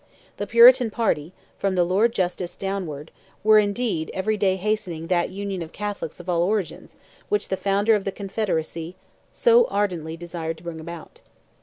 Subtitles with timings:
[0.37, 3.11] The Puritan party, from the Lord Justice downwards,
[3.43, 6.95] were, indeed, every day hastening that union of Catholics of all origins
[7.29, 8.95] which the founder of the Confederacy
[9.29, 11.21] so ardently desired to bring about.